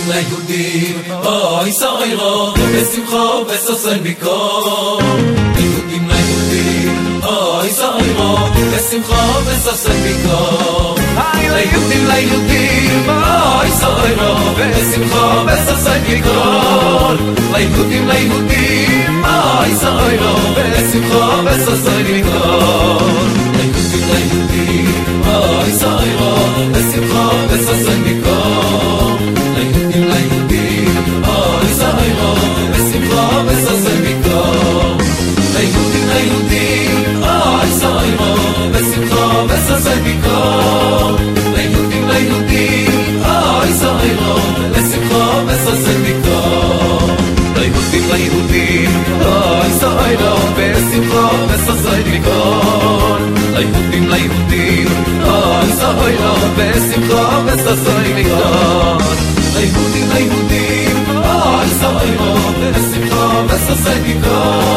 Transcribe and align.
יהודים 0.00 0.08
ליהודים, 0.08 1.02
אוי 1.24 1.72
סוירו, 1.72 2.54
בשמחה 2.54 3.16
ובששון 3.16 3.98
ביקור. 4.02 5.00
יהודים 5.58 6.08
ליהודים, 6.08 7.20
אוי 7.24 7.70
סוירו, 7.70 8.36
בשמחה 8.74 9.38
ובששון 9.38 9.96
ביקור. 10.02 10.96
ליהודים 11.52 12.06
ליהודים, 12.06 13.08
אוי 13.08 13.70
סוירו, 13.70 14.34
בשמחה 14.56 15.42
ובששון 15.42 16.02
ביקור. 16.06 17.12
ליהודים 17.52 18.08
ליהודים, 18.08 19.24
אוי 19.24 19.74
סוירו, 19.76 20.36
בשמחה 20.56 21.40
ובששון 21.40 22.02
ביקור. 22.02 23.00
ליהודים 23.56 24.08
ליהודים, 24.10 25.22
אוי 25.26 25.72
סוירו, 25.72 26.36
בשמחה 26.72 27.30
ובששון 27.34 28.02
ביקור. 28.04 29.19
בשמחה 56.80 57.42
וששי 57.46 58.14
ניגון. 58.14 58.98
ליהודים 59.54 60.08
ליהודים, 60.14 60.96
אוי 61.16 61.68
סבוי 61.68 62.10
מו, 62.16 62.36
בשמחה 62.72 63.42
וששי 63.48 64.00
ניגון. 64.02 64.69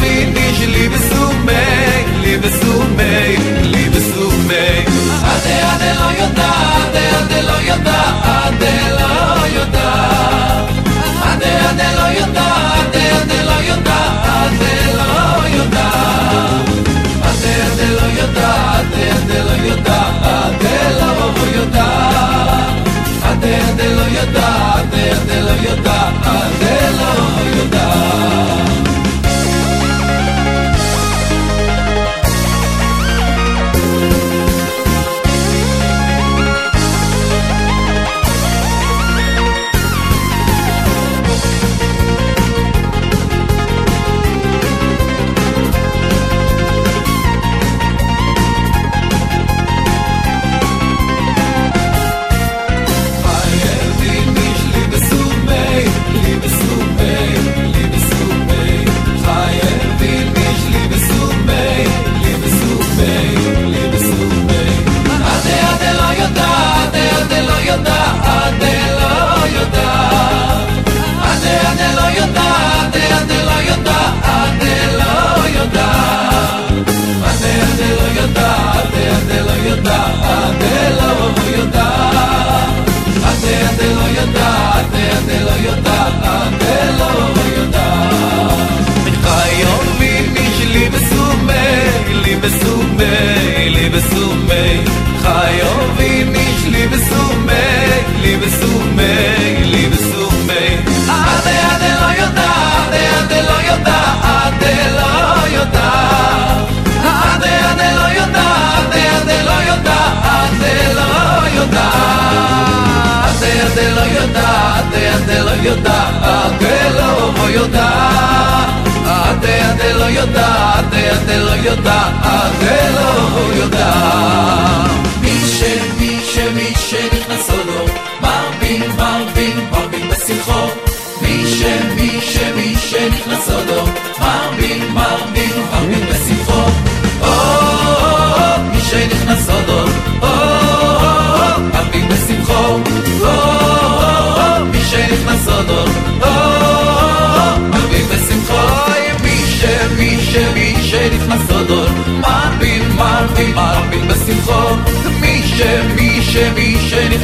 me 0.00 0.39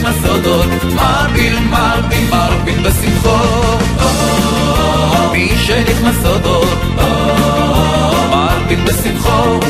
עם 0.06 0.12
הסודות. 0.12 0.66
מרביל, 0.94 1.58
מרביל, 1.58 2.30
מרביל 2.30 2.78
בשמחו 2.82 3.36
מי 5.32 5.48
שנכנס 5.66 6.16
סודות. 6.22 6.68
מרביל 8.30 8.80
בשמחו 8.84 9.60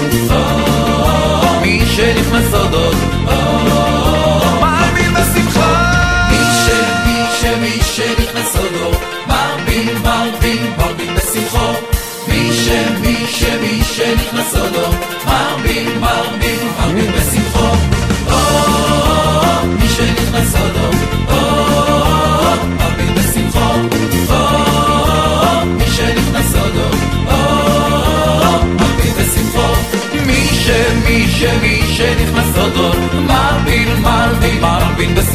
מי 1.63 1.83
שנכנס 1.97 2.51
סודות. 2.51 2.97
מרביל 4.61 5.11
בשמחו 5.11 5.71
מי 6.31 6.39
ש... 6.65 6.71
מי 7.07 7.25
ש... 7.41 7.45
מי 7.61 7.81
שנכנס 7.83 8.53
סודות. 8.53 9.01
מרביל, 9.27 9.99
מרביל, 9.99 10.67
מרביל 10.79 11.11
בשמחו 11.15 11.73
מי 12.29 12.53
ש... 12.53 12.69
מי 13.01 13.27
ש... 13.29 13.43
מי 13.43 13.83
שנכנס 13.85 14.51
סודות. 14.51 15.16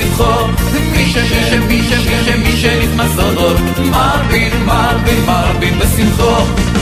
בשמחו. 0.02 0.48
מי 0.92 1.06
ש, 1.06 1.18
מי 1.18 1.44
ש, 1.50 1.54
מי 1.54 1.82
ש, 1.84 1.94
מי 1.94 2.24
ש, 2.26 2.30
מי 2.30 2.58
שנכנס 2.58 3.20
אודו, 3.20 3.50
מרבין, 3.92 4.66
מרבין, 4.66 5.26
מרבין 5.26 5.80
בשמחו. 5.80 6.81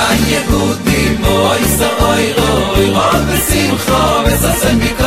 לי 0.00 0.16
יהודים, 0.28 1.24
אוי 1.24 1.58
סורי 1.78 2.32
רוב, 2.38 2.68
אוי 2.76 2.90
רוב 2.90 3.16
בשמחו, 3.32 4.24
וסוסן 4.24 4.76
מכל. 4.76 5.06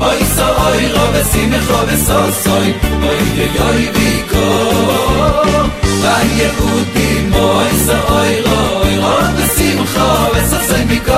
אוי 0.00 0.24
סורי 0.36 0.92
רוב 0.92 1.10
בשמחו, 1.16 1.74
וסוסן 1.86 2.50
אוי 3.02 3.48
אוי 3.60 3.88
ביקור. 3.92 5.24
ליהודים, 6.02 7.34
אוי 7.34 7.68
סורי 7.86 8.40
רוב, 8.40 8.82
אוי 8.82 8.98
רוב 8.98 9.24
בשמחו, 9.36 10.34
וסוסן 10.34 10.84
מכל. 10.88 11.12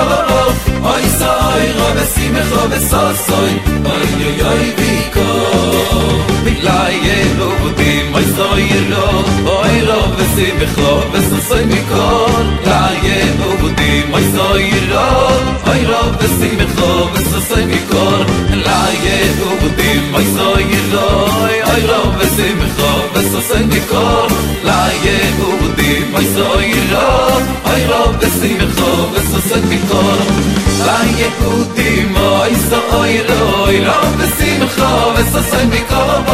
אוי 0.83 1.09
סורי 1.09 1.71
רוב 1.71 1.93
בשמחו, 1.95 2.69
וסוסן 2.69 3.57
אוי 3.85 4.41
אוי 4.41 4.71
ביקור. 4.77 6.23
ליהודים, 6.63 8.13
אוי 8.13 8.23
סורי 8.35 8.69
רוב, 10.31 10.31
אוי 10.31 10.31
רוב 10.31 10.57
בשמחו, 10.59 11.11
וסוסן 11.11 11.69
מכל. 11.69 12.43
ליהודים, 12.65 14.13
אוי 14.13 14.23
סורי 14.35 14.71
רוב, 14.91 15.67
אוי 15.67 15.85
רוב 15.85 16.15
בשמחו, 16.15 17.07
וסוסן 17.13 17.69
מכל. 17.69 18.23
ליהודים, 18.49 20.13
אוי 20.13 20.25
סורי 20.25 20.37
רוב, 20.37 20.45
אוי 20.53 20.63
רוב 20.63 20.70
בשמחו, 23.41 23.41
וסוסן 23.41 23.67
מכל. 23.67 24.27
ליהודים, 24.63 26.15
אוי 26.15 26.25
סורי 26.33 26.73
רוב, 26.91 27.41
אוי 27.65 27.85
רוב 27.87 28.15
בשמחו, 28.15 29.13
וסוסן 29.13 29.59
מכל. 29.69 30.17
ליהודים, 30.85 32.15
אוי 32.15 32.55
סורי 32.69 33.21
רוב, 33.21 33.59
אוי 33.59 33.79
רוב 33.79 34.15
בשמחו, 34.17 35.13
וסוסן 35.15 35.67
מכל. 35.69 36.31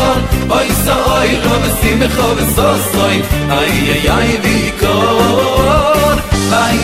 אוי 0.49 0.67
סורי 0.85 1.37
רוב 1.43 1.63
בשמחו, 1.63 2.35
וסוסן, 2.35 3.19
איי 3.49 3.91
איי 3.91 4.11
איי 4.11 4.37
ויקור. 4.43 5.46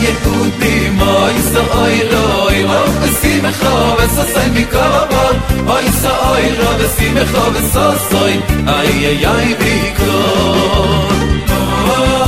יקוד 0.09 0.63
מוי 0.91 1.29
איסא 1.35 1.59
אוי 1.75 1.99
לא 2.11 2.43
אוי 2.43 2.63
לא 2.63 2.85
ושים 3.01 3.45
איכו 3.45 3.97
וסוסי 3.97 4.49
מכל 4.53 4.77
אוי 5.67 5.91
סא 5.91 6.29
אוי 6.29 6.51
לא 6.57 6.69
ושים 6.79 7.17
איכו 7.17 7.53
וסוסוי 7.53 8.39
איי 8.67 9.05
איי 9.05 9.27
איי 9.27 9.55
ביקלון 9.55 11.09
אוי 11.87 12.24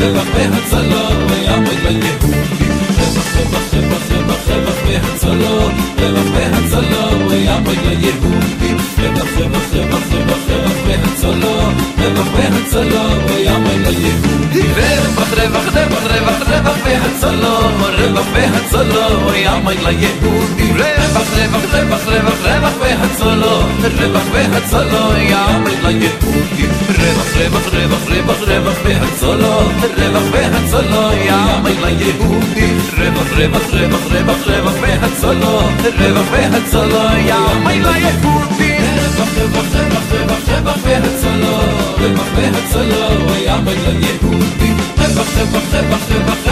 רווח 0.00 0.28
והצלו, 0.34 1.04
יא 1.42 1.56
מיילה 1.58 1.90
יהודי. 1.90 2.44
רווח, 2.98 3.26
רווח, 3.36 3.74
רווח, 3.74 4.10
רווח, 4.10 4.50
רווח 4.50 4.86
והצלו, 4.86 5.70
רווח 5.98 6.28
והצלו, 6.34 7.34
יא 7.38 7.58
מיילה 7.58 7.90
יהודי. 7.90 8.34
רווח, 9.00 9.38
רווח, 9.38 9.74
רווח, 9.74 10.12
רווח, 10.12 10.44
רווח 13.92 14.33
והצלו, 17.24 17.58
רווח 17.98 18.26
והצלו, 18.32 19.34
יא 19.34 19.50
מיילה 19.64 19.90
יהודי. 19.90 20.72
רווח, 20.72 21.28
רווח, 27.36 27.66
רווח, 27.68 28.08
רווח, 28.08 28.44
רווח 28.48 28.78
והצלו, 28.84 29.60
רווח 29.98 30.22
והצלו, 30.32 31.12
יא 31.16 31.58
מיילה 31.64 31.90
יהודי. 31.90 32.68
רווח, 32.98 33.28
רווח, 33.36 33.70
רווח, 33.72 34.06
רווח, 34.10 34.46
רווח 34.46 34.74
והצלו, 34.80 35.60
רווח 35.98 36.26
והצלו, 36.32 37.02
יא 37.26 37.34
מיילה 37.64 37.98
יהודי. 44.01 44.69
רווח, 44.99 45.27
רווח, 45.37 45.63
רווח, 45.71 45.99
רווח, 45.99 46.49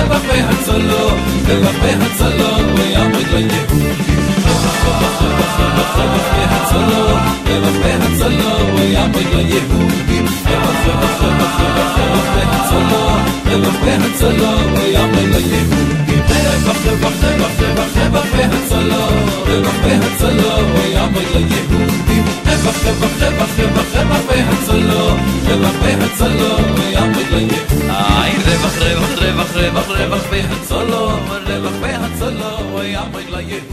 רווח 1.07 1.73
והצלה, 6.63 7.03
רווח 7.47 7.75
והצלה, 7.81 8.49
אוי 8.73 8.97
אבוי 8.97 9.23
ליהודים. 9.23 10.25
רווח, 10.45 10.77
רווח, 10.85 11.21
רווח, 11.21 11.59
רווח, 11.59 11.91
רווח 11.97 12.25
והצלה, 12.33 13.03
רווח 13.47 13.75
והצלה, 13.83 14.51
אוי 14.75 14.97
אבוי 14.97 15.25
ליהודים. 15.27 16.21
איי, 16.29 16.45
רווח, 16.47 16.77
רווח, 16.85 17.13
רווח, 17.23 17.51
רווח, 17.59 17.97
רווח 17.97 18.25
והצלה, 18.37 19.05
רווח 19.47 19.75
והצלה, 19.83 20.57
אוי 32.74 32.98
אבוי 32.98 33.24
ליהודים. 33.30 33.71